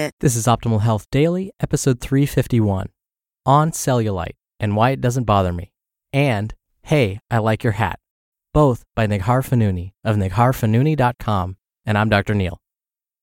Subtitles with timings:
[0.00, 2.88] This is Optimal Health Daily, episode 351
[3.44, 5.72] On Cellulite and Why It Doesn't Bother Me.
[6.10, 7.98] And Hey, I Like Your Hat.
[8.54, 11.56] Both by Neghar Fonooni of negharfonooni.com.
[11.84, 12.34] And I'm Dr.
[12.34, 12.62] Neil.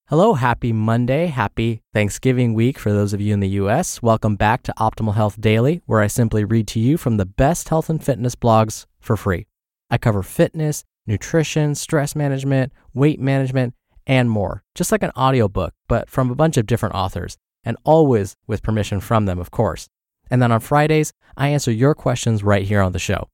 [0.10, 4.04] Hello, happy Monday, happy Thanksgiving week for those of you in the US.
[4.04, 7.70] Welcome back to Optimal Health Daily, where I simply read to you from the best
[7.70, 9.48] health and fitness blogs for free.
[9.90, 13.74] I cover fitness, nutrition, stress management, weight management,
[14.08, 18.36] and more, just like an audiobook, but from a bunch of different authors, and always
[18.48, 19.88] with permission from them, of course.
[20.32, 23.28] And then on Fridays, I answer your questions right here on the show.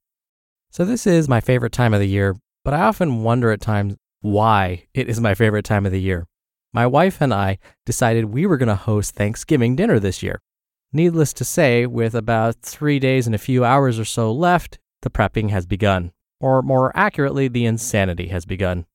[0.70, 3.94] So this is my favorite time of the year, but I often wonder at times
[4.20, 6.26] why it is my favorite time of the year.
[6.72, 10.40] My wife and I decided we were going to host Thanksgiving dinner this year.
[10.92, 15.10] Needless to say, with about three days and a few hours or so left, the
[15.10, 16.12] prepping has begun.
[16.40, 18.86] Or more accurately, the insanity has begun.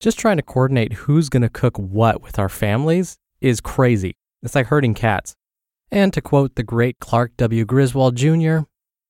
[0.00, 4.16] Just trying to coordinate who's going to cook what with our families is crazy.
[4.42, 5.34] It's like herding cats.
[5.90, 7.66] And to quote the great Clark W.
[7.66, 8.60] Griswold Jr.,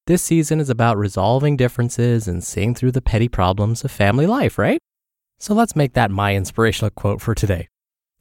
[0.09, 4.59] this season is about resolving differences and seeing through the petty problems of family life,
[4.59, 4.81] right?
[5.39, 7.69] So let's make that my inspirational quote for today.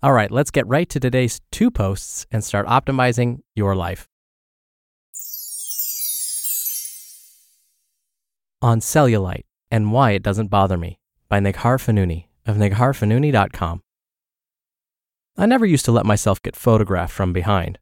[0.04, 4.08] All right, let's get right to today's two posts and start optimizing your life.
[8.62, 11.00] On Cellulite and Why It Doesn't Bother Me
[11.30, 13.82] by Neghar Fonooni of negharfonooni.com.
[15.38, 17.80] I never used to let myself get photographed from behind.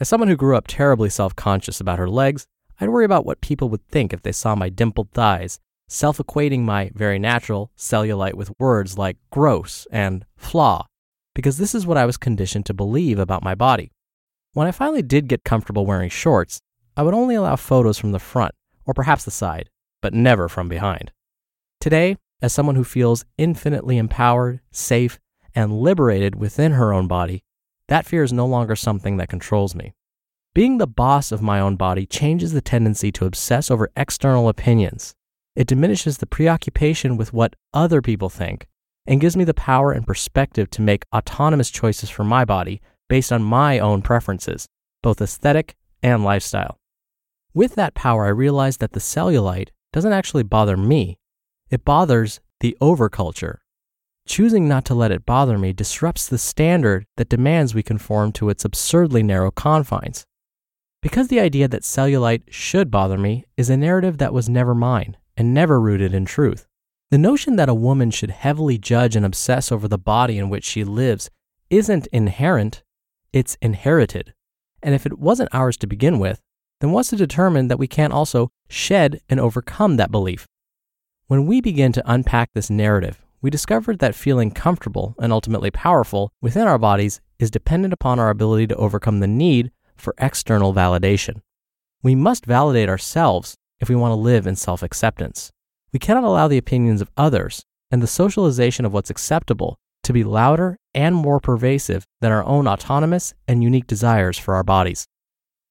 [0.00, 2.46] As someone who grew up terribly self conscious about her legs,
[2.80, 5.58] I'd worry about what people would think if they saw my dimpled thighs,
[5.88, 10.86] self equating my very natural cellulite with words like gross and flaw,
[11.34, 13.92] because this is what I was conditioned to believe about my body.
[14.52, 16.60] When I finally did get comfortable wearing shorts,
[16.96, 18.54] I would only allow photos from the front,
[18.86, 19.68] or perhaps the side,
[20.00, 21.12] but never from behind.
[21.80, 25.18] Today, as someone who feels infinitely empowered, safe,
[25.54, 27.42] and liberated within her own body,
[27.88, 29.94] that fear is no longer something that controls me.
[30.54, 35.14] Being the boss of my own body changes the tendency to obsess over external opinions.
[35.54, 38.66] It diminishes the preoccupation with what other people think
[39.06, 43.32] and gives me the power and perspective to make autonomous choices for my body based
[43.32, 44.66] on my own preferences,
[45.02, 46.78] both aesthetic and lifestyle.
[47.54, 51.18] With that power, I realized that the cellulite doesn't actually bother me,
[51.70, 53.58] it bothers the overculture.
[54.26, 58.48] Choosing not to let it bother me disrupts the standard that demands we conform to
[58.48, 60.26] its absurdly narrow confines.
[61.00, 65.16] Because the idea that cellulite should bother me is a narrative that was never mine
[65.36, 66.66] and never rooted in truth.
[67.10, 70.64] The notion that a woman should heavily judge and obsess over the body in which
[70.64, 71.30] she lives
[71.70, 72.82] isn't inherent,
[73.32, 74.34] it's inherited.
[74.82, 76.40] And if it wasn't ours to begin with,
[76.80, 80.48] then what's to determine that we can't also shed and overcome that belief?
[81.28, 86.30] When we begin to unpack this narrative, we discovered that feeling comfortable and ultimately powerful
[86.40, 91.40] within our bodies is dependent upon our ability to overcome the need for external validation.
[92.00, 95.50] We must validate ourselves if we want to live in self acceptance.
[95.92, 100.22] We cannot allow the opinions of others and the socialization of what's acceptable to be
[100.22, 105.08] louder and more pervasive than our own autonomous and unique desires for our bodies.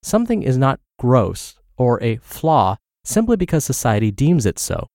[0.02, 4.88] Something is not gross or a flaw simply because society deems it so.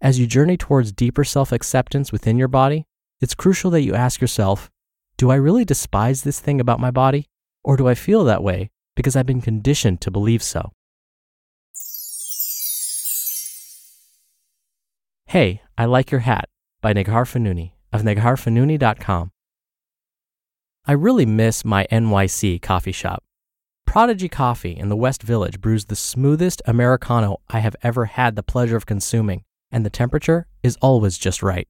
[0.00, 2.86] As you journey towards deeper self acceptance within your body,
[3.20, 4.70] it's crucial that you ask yourself
[5.16, 7.26] Do I really despise this thing about my body?
[7.64, 10.72] Or do I feel that way because I've been conditioned to believe so?
[15.26, 16.48] Hey, I Like Your Hat
[16.80, 19.32] by Neghar Fonooni of negharfonooni.com.
[20.86, 23.24] I really miss my NYC coffee shop.
[23.84, 28.42] Prodigy Coffee in the West Village brews the smoothest Americano I have ever had the
[28.42, 31.68] pleasure of consuming, and the temperature is always just right.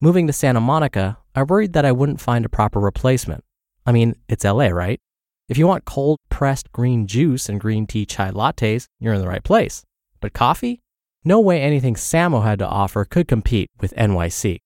[0.00, 3.44] Moving to Santa Monica, I worried that I wouldn't find a proper replacement.
[3.86, 5.00] I mean, it's LA, right?
[5.48, 9.28] If you want cold pressed green juice and green tea chai lattes, you're in the
[9.28, 9.84] right place.
[10.20, 10.82] But coffee?
[11.24, 14.60] No way anything Samo had to offer could compete with NYC.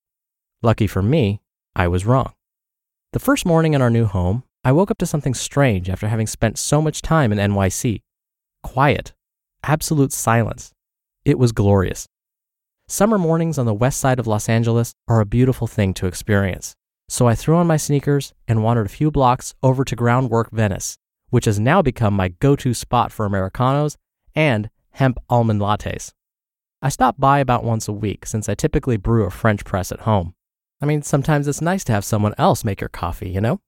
[0.61, 1.41] Lucky for me,
[1.75, 2.33] I was wrong.
[3.13, 6.27] The first morning in our new home, I woke up to something strange after having
[6.27, 8.01] spent so much time in NYC.
[8.63, 9.13] Quiet.
[9.63, 10.71] Absolute silence.
[11.25, 12.07] It was glorious.
[12.91, 16.75] Summer mornings on the west side of Los Angeles are a beautiful thing to experience.
[17.07, 20.97] So I threw on my sneakers and wandered a few blocks over to Groundwork Venice,
[21.29, 23.95] which has now become my go to spot for Americanos
[24.35, 26.11] and hemp almond lattes.
[26.81, 30.01] I stop by about once a week since I typically brew a French press at
[30.01, 30.33] home.
[30.81, 33.61] I mean, sometimes it's nice to have someone else make your coffee, you know?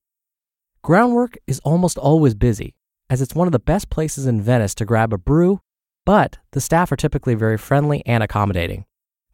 [0.82, 2.76] Groundwork is almost always busy,
[3.10, 5.62] as it's one of the best places in Venice to grab a brew,
[6.06, 8.84] but the staff are typically very friendly and accommodating.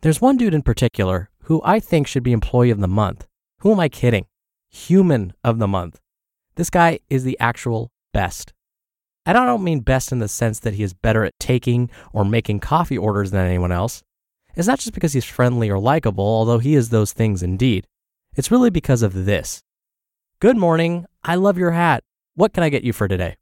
[0.02, 3.28] There's one dude in particular who I think should be Employee of the Month.
[3.60, 4.28] Who am I kidding?
[4.70, 6.00] Human of the Month.
[6.56, 8.54] This guy is the actual best.
[9.26, 12.24] And I don't mean best in the sense that he is better at taking or
[12.24, 14.02] making coffee orders than anyone else.
[14.56, 17.86] It's not just because he's friendly or likable, although he is those things indeed.
[18.38, 19.64] It's really because of this.
[20.40, 21.08] Good morning.
[21.26, 22.06] I love your hat.
[22.36, 23.36] What can I get you for today?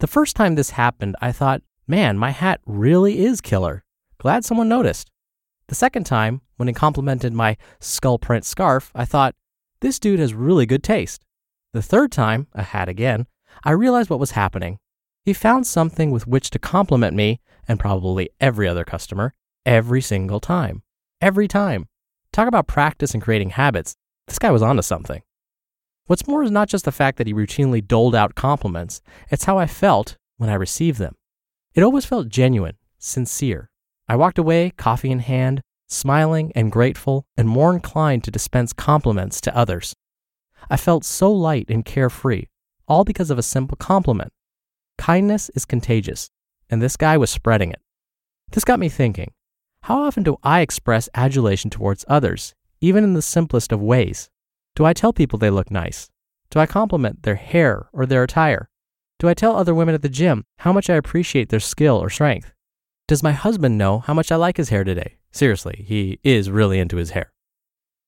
[0.00, 3.84] The first time this happened, I thought, man, my hat really is killer.
[4.16, 5.11] Glad someone noticed.
[5.72, 9.34] The second time, when he complimented my skull print scarf, I thought,
[9.80, 11.24] this dude has really good taste.
[11.72, 13.26] The third time, a hat again,
[13.64, 14.76] I realized what was happening.
[15.24, 19.32] He found something with which to compliment me, and probably every other customer,
[19.64, 20.82] every single time.
[21.22, 21.88] Every time.
[22.34, 23.96] Talk about practice and creating habits.
[24.26, 25.22] This guy was onto something.
[26.04, 29.56] What's more is not just the fact that he routinely doled out compliments, it's how
[29.56, 31.16] I felt when I received them.
[31.72, 33.70] It always felt genuine, sincere.
[34.08, 39.40] I walked away, coffee in hand, smiling and grateful, and more inclined to dispense compliments
[39.42, 39.94] to others.
[40.70, 42.46] I felt so light and carefree,
[42.88, 44.32] all because of a simple compliment.
[44.98, 46.30] Kindness is contagious,
[46.70, 47.80] and this guy was spreading it.
[48.50, 49.32] This got me thinking
[49.82, 54.30] how often do I express adulation towards others, even in the simplest of ways?
[54.76, 56.08] Do I tell people they look nice?
[56.50, 58.68] Do I compliment their hair or their attire?
[59.18, 62.10] Do I tell other women at the gym how much I appreciate their skill or
[62.10, 62.52] strength?
[63.12, 65.16] Does my husband know how much I like his hair today?
[65.32, 67.30] Seriously, he is really into his hair.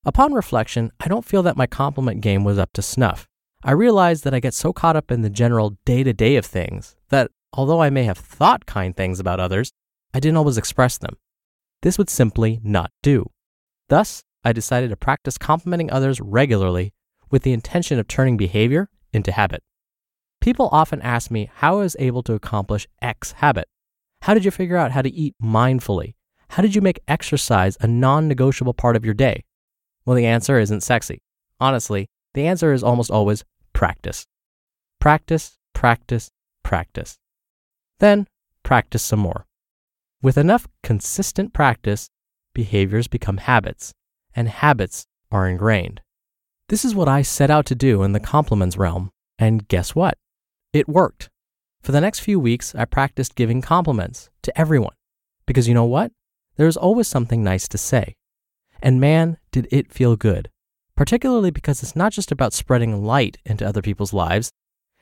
[0.06, 3.28] Upon reflection, I don't feel that my compliment game was up to snuff.
[3.62, 6.46] I realize that I get so caught up in the general day to day of
[6.46, 9.72] things that although I may have thought kind things about others,
[10.14, 11.18] I didn't always express them.
[11.82, 13.28] This would simply not do.
[13.90, 16.94] Thus, I decided to practice complimenting others regularly
[17.30, 19.62] with the intention of turning behavior into habit.
[20.40, 23.68] People often ask me how I was able to accomplish X habit.
[24.24, 26.14] How did you figure out how to eat mindfully?
[26.48, 29.44] How did you make exercise a non negotiable part of your day?
[30.06, 31.20] Well, the answer isn't sexy.
[31.60, 34.24] Honestly, the answer is almost always practice.
[34.98, 36.30] Practice, practice,
[36.62, 37.18] practice.
[38.00, 38.26] Then
[38.62, 39.44] practice some more.
[40.22, 42.08] With enough consistent practice,
[42.54, 43.92] behaviors become habits,
[44.34, 46.00] and habits are ingrained.
[46.70, 50.16] This is what I set out to do in the compliments realm, and guess what?
[50.72, 51.28] It worked.
[51.84, 54.94] For the next few weeks, I practiced giving compliments to everyone.
[55.46, 56.10] Because you know what?
[56.56, 58.16] There's always something nice to say.
[58.82, 60.50] And man, did it feel good
[60.96, 64.50] particularly because it's not just about spreading light into other people's lives,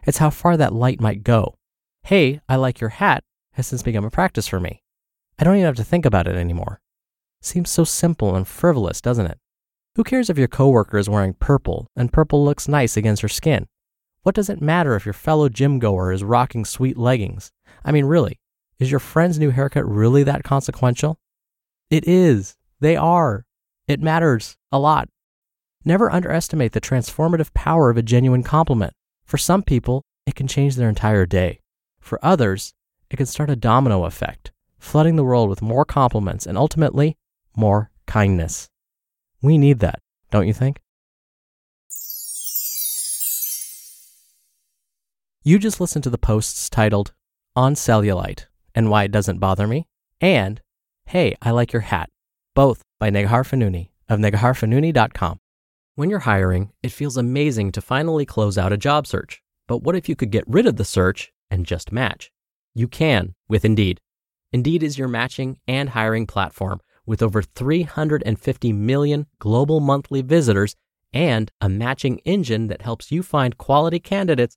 [0.05, 1.55] it's how far that light might go.
[2.05, 3.23] Hey, I like your hat
[3.53, 4.83] has since become a practice for me.
[5.39, 6.81] I don't even have to think about it anymore.
[7.41, 9.39] Seems so simple and frivolous, doesn't it?
[9.97, 13.67] Who cares if your coworker is wearing purple and purple looks nice against her skin?
[14.23, 17.51] What does it matter if your fellow gym goer is rocking sweet leggings?
[17.85, 18.39] I mean, really,
[18.79, 21.19] is your friend's new haircut really that consequential?
[21.91, 22.57] It is.
[22.79, 23.45] They are.
[23.89, 25.09] It matters a lot.
[25.85, 28.93] Never underestimate the transformative power of a genuine compliment.
[29.25, 31.59] For some people, it can change their entire day.
[31.99, 32.75] For others,
[33.11, 37.17] it can start a domino effect, flooding the world with more compliments and ultimately
[37.57, 38.69] more kindness.
[39.43, 39.99] We need that,
[40.31, 40.82] don't you think?
[45.45, 47.13] You just listened to the posts titled
[47.57, 48.47] On Cellulite
[48.77, 49.89] and Why It Doesn't Bother Me
[50.21, 50.63] and
[51.07, 52.11] Hey, I Like Your Hat
[52.55, 55.41] both by Neghar Fonooni of negharfonooni.com.
[55.95, 59.43] When you're hiring, it feels amazing to finally close out a job search.
[59.67, 62.31] But what if you could get rid of the search and just match?
[62.75, 64.01] You can with Indeed.
[64.53, 70.77] Indeed is your matching and hiring platform with over 350 million global monthly visitors
[71.13, 74.57] and a matching engine that helps you find quality candidates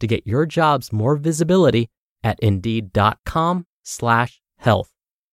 [0.00, 1.88] to get your jobs more visibility
[2.22, 4.90] at indeed.com slash health.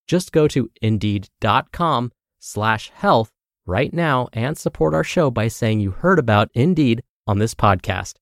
[0.07, 3.31] Just go to indeed.com slash health
[3.65, 8.13] right now and support our show by saying you heard about Indeed on this podcast.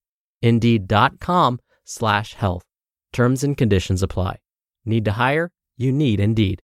[0.42, 2.64] Indeed.com slash health.
[3.12, 4.40] Terms and conditions apply.
[4.86, 5.52] Need to hire?
[5.78, 6.62] You need Indeed.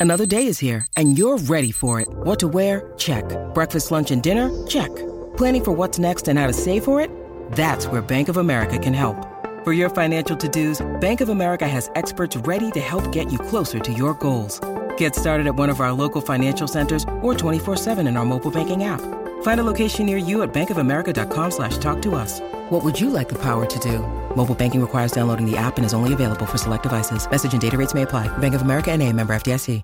[0.00, 2.08] Another day is here and you're ready for it.
[2.10, 2.92] What to wear?
[2.98, 3.24] Check.
[3.54, 4.50] Breakfast, lunch, and dinner?
[4.66, 4.90] Check.
[5.36, 7.21] Planning for what's next and how to save for it?
[7.52, 9.28] That's where Bank of America can help.
[9.62, 13.78] For your financial to-dos, Bank of America has experts ready to help get you closer
[13.78, 14.60] to your goals.
[14.96, 18.82] Get started at one of our local financial centers or 24-7 in our mobile banking
[18.82, 19.00] app.
[19.42, 22.40] Find a location near you at bankofamerica.com slash talk to us.
[22.70, 23.98] What would you like the power to do?
[24.34, 27.30] Mobile banking requires downloading the app and is only available for select devices.
[27.30, 28.26] Message and data rates may apply.
[28.38, 29.82] Bank of America and a member FDIC.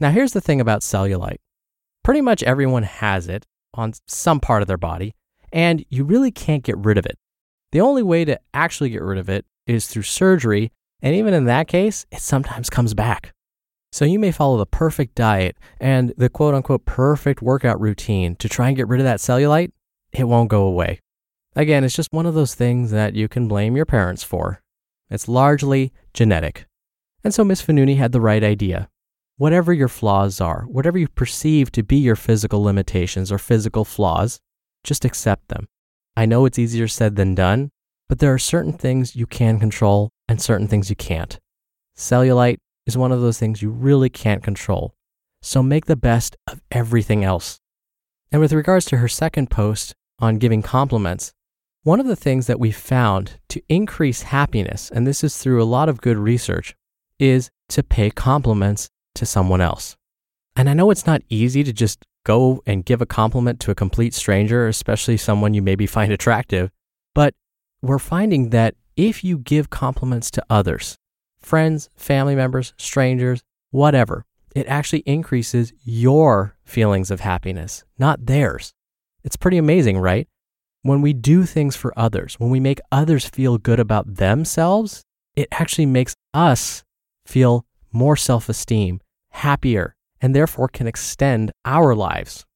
[0.00, 1.36] Now, here's the thing about cellulite
[2.02, 5.14] pretty much everyone has it on some part of their body,
[5.54, 7.16] and you really can't get rid of it.
[7.70, 11.44] The only way to actually get rid of it is through surgery, and even in
[11.44, 13.32] that case, it sometimes comes back.
[13.92, 18.48] So you may follow the perfect diet and the quote unquote perfect workout routine to
[18.48, 19.70] try and get rid of that cellulite,
[20.12, 20.98] it won't go away.
[21.54, 24.60] Again, it's just one of those things that you can blame your parents for.
[25.08, 26.66] It's largely genetic.
[27.22, 28.88] And so Miss Fonooni had the right idea.
[29.36, 34.40] Whatever your flaws are, whatever you perceive to be your physical limitations or physical flaws,
[34.84, 35.66] just accept them.
[36.16, 37.70] I know it's easier said than done,
[38.08, 41.38] but there are certain things you can control and certain things you can't.
[41.96, 44.94] Cellulite is one of those things you really can't control.
[45.42, 47.60] So make the best of everything else.
[48.30, 51.32] And with regards to her second post on giving compliments,
[51.82, 55.64] one of the things that we found to increase happiness, and this is through a
[55.64, 56.74] lot of good research,
[57.18, 59.96] is to pay compliments to someone else.
[60.56, 63.74] And I know it's not easy to just go and give a compliment to a
[63.74, 66.70] complete stranger, especially someone you maybe find attractive,
[67.14, 67.34] but
[67.82, 70.96] we're finding that if you give compliments to others,
[71.38, 78.72] friends, family members, strangers, whatever, it actually increases your feelings of happiness, not theirs.
[79.24, 80.28] It's pretty amazing, right?
[80.82, 85.02] When we do things for others, when we make others feel good about themselves,
[85.34, 86.84] it actually makes us
[87.26, 89.00] feel more self esteem,
[89.30, 89.93] happier,
[90.24, 92.46] and therefore can extend our lives.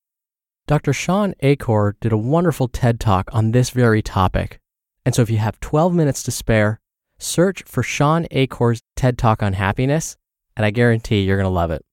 [0.67, 0.95] Dr.
[0.95, 4.59] Shawn Achor did a wonderful TED talk on this very topic.
[5.05, 6.81] And so if you have 12 minutes to spare,
[7.19, 10.17] search for Shawn Achor's TED Talk on happiness,
[10.57, 11.85] and I guarantee you're going to love it.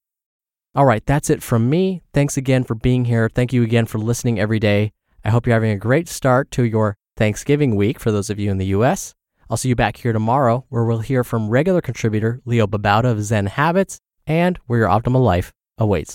[0.74, 2.00] All right, that's it from me.
[2.14, 3.28] Thanks again for being here.
[3.28, 4.92] Thank you again for listening every day.
[5.26, 8.50] I hope you're having a great start to your Thanksgiving week for those of you
[8.50, 9.12] in the US.
[9.50, 13.22] I'll see you back here tomorrow where we'll hear from regular contributor Leo Babauta of
[13.22, 16.14] Zen Habits and where your optimal life awaits.